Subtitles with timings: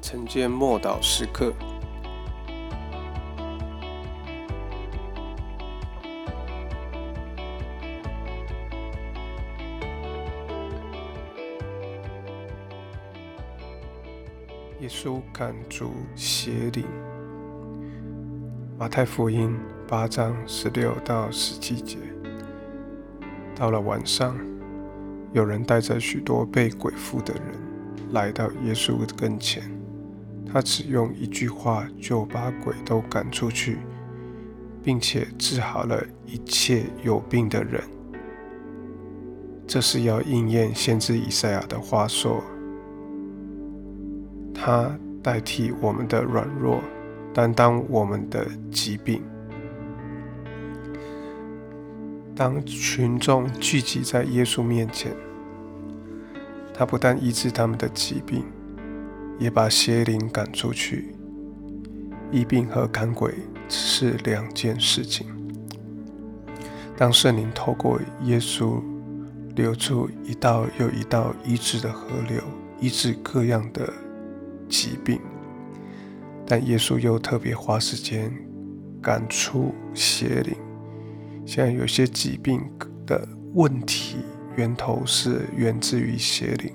[0.00, 1.52] 晨间默祷时刻。
[14.80, 16.84] 耶稣赶逐邪灵。
[18.78, 19.58] 马太福音
[19.88, 21.98] 八章十六到十七节。
[23.54, 24.38] 到了晚上，
[25.32, 27.42] 有人带着许多被鬼附的人
[28.12, 29.68] 来到耶稣跟前，
[30.50, 33.78] 他只用一句话就把鬼都赶出去，
[34.82, 37.82] 并且治好了一切有病的人。
[39.66, 42.42] 这是要应验先知以赛亚的话说。
[44.60, 46.80] 他代替我们的软弱，
[47.32, 49.22] 担当我们的疾病。
[52.34, 55.14] 当群众聚集在耶稣面前，
[56.74, 58.44] 他不但医治他们的疾病，
[59.38, 61.14] 也把邪灵赶出去。
[62.30, 63.34] 医病和赶鬼
[63.68, 65.26] 是两件事情。
[66.96, 68.82] 当圣灵透过耶稣
[69.54, 72.42] 流出一道又一道医治的河流，
[72.80, 73.92] 医治各样的。
[74.70, 75.18] 疾病，
[76.46, 78.30] 但耶稣又特别花时间
[79.00, 80.54] 赶出邪灵。
[81.46, 82.60] 现在有些疾病
[83.06, 84.18] 的问题
[84.56, 86.70] 源头是源自于邪灵。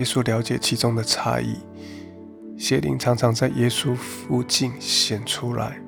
[0.00, 1.58] 耶稣了解其中的差异，
[2.56, 5.78] 邪灵常常在耶稣附近显出来，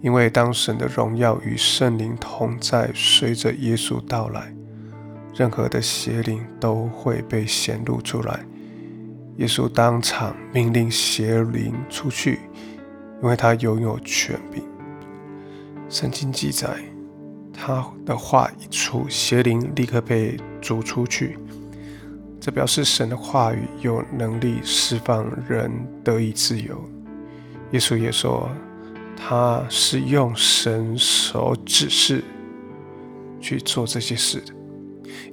[0.00, 4.54] 因为当神的荣耀与圣灵同在，随着耶稣到来。
[5.34, 8.46] 任何的邪灵都会被显露出来。
[9.38, 12.38] 耶稣当场命令邪灵出去，
[13.20, 14.62] 因为他拥有权柄。
[15.88, 16.68] 圣经记载，
[17.52, 21.36] 他的话一出，邪灵立刻被逐出去。
[22.48, 25.70] 这表示神的话语有能力释放人
[26.02, 26.82] 得以自由。
[27.72, 28.48] 耶稣也说，
[29.14, 32.24] 他是用神所指示
[33.38, 34.54] 去做这些事的。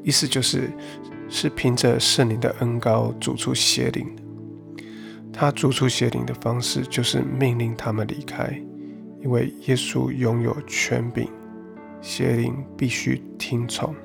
[0.03, 0.70] 意思就是，
[1.30, 4.14] 是凭着圣灵的恩高逐出邪灵
[5.32, 8.62] 他逐出邪灵的方式，就是命令他们离开，
[9.24, 11.30] 因为耶稣拥有权柄，
[12.02, 13.96] 邪灵必须听从。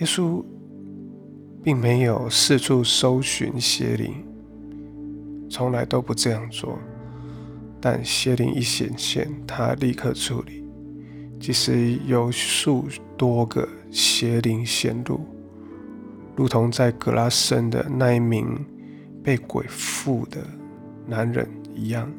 [0.00, 0.42] 耶稣
[1.62, 4.24] 并没有四处搜寻邪灵，
[5.50, 6.78] 从来都不这样做。
[7.82, 10.64] 但邪灵一显现，他立刻处理。
[11.38, 15.20] 即使有数多个邪灵显露，
[16.34, 18.58] 如同在格拉森的那一名
[19.22, 20.38] 被鬼附的
[21.06, 22.10] 男人一样，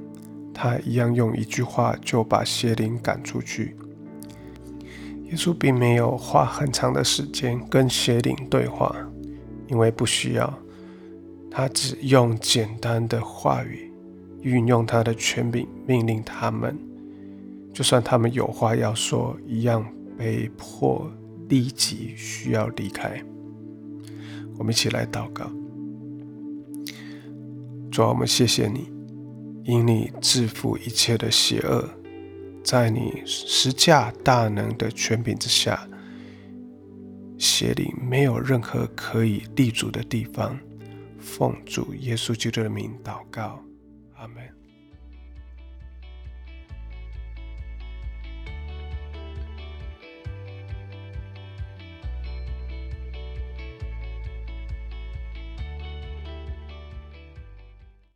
[0.54, 3.76] 他一样用一句话就把邪灵赶出去。
[5.32, 8.94] 耶稣并没有花很长的时间跟邪灵对话，
[9.70, 10.54] 因为不需要，
[11.50, 13.90] 他只用简单的话语，
[14.42, 16.78] 运用他的权柄，命令他们。
[17.74, 19.86] 就算他们有话要说，一样
[20.18, 21.10] 被迫
[21.48, 23.24] 立即需要离开。
[24.58, 25.50] 我们一起来祷告：
[27.90, 28.92] 主啊，我们谢谢你，
[29.64, 31.90] 因你制服一切的邪恶，
[32.64, 35.88] 在你十架大能的权柄之下，
[37.38, 40.58] 邪灵没有任何可以立足的地方。
[41.20, 43.64] 奉主耶稣基督的名祷告，
[44.16, 44.61] 阿门。